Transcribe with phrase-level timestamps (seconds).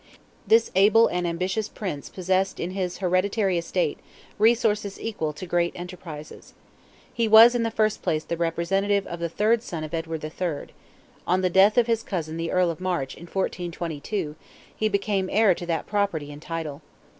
[0.47, 3.99] This able and ambitious Prince possessed in his hereditary estate
[4.39, 6.55] resources equal to great enterprises.
[7.13, 10.73] He was in the first place the representative of the third son of Edward III.;
[11.27, 14.33] on the death of his cousin the Earl of March, in 1424,
[14.75, 16.81] he became heir to that property and title.